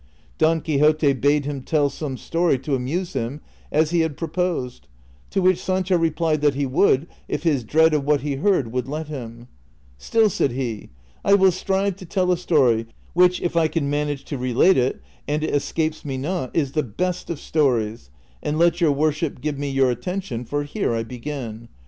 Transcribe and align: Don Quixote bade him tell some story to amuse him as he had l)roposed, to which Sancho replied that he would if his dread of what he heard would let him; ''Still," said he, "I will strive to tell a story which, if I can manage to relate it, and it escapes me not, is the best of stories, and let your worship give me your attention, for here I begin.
Don 0.39 0.61
Quixote 0.61 1.13
bade 1.13 1.45
him 1.45 1.61
tell 1.61 1.87
some 1.87 2.17
story 2.17 2.57
to 2.57 2.73
amuse 2.73 3.13
him 3.13 3.39
as 3.71 3.91
he 3.91 3.99
had 3.99 4.17
l)roposed, 4.17 4.81
to 5.29 5.43
which 5.43 5.61
Sancho 5.63 5.95
replied 5.95 6.41
that 6.41 6.55
he 6.55 6.65
would 6.65 7.05
if 7.27 7.43
his 7.43 7.63
dread 7.63 7.93
of 7.93 8.03
what 8.03 8.21
he 8.21 8.37
heard 8.37 8.71
would 8.71 8.87
let 8.87 9.09
him; 9.09 9.47
''Still," 9.99 10.31
said 10.31 10.53
he, 10.53 10.89
"I 11.23 11.35
will 11.35 11.51
strive 11.51 11.97
to 11.97 12.07
tell 12.07 12.31
a 12.31 12.37
story 12.37 12.87
which, 13.13 13.43
if 13.43 13.55
I 13.55 13.67
can 13.67 13.91
manage 13.91 14.25
to 14.25 14.39
relate 14.39 14.75
it, 14.75 15.03
and 15.27 15.43
it 15.43 15.53
escapes 15.53 16.03
me 16.03 16.17
not, 16.17 16.49
is 16.55 16.71
the 16.71 16.81
best 16.81 17.29
of 17.29 17.39
stories, 17.39 18.09
and 18.41 18.57
let 18.57 18.81
your 18.81 18.91
worship 18.91 19.39
give 19.39 19.59
me 19.59 19.69
your 19.69 19.91
attention, 19.91 20.45
for 20.45 20.63
here 20.63 20.95
I 20.95 21.03
begin. 21.03 21.69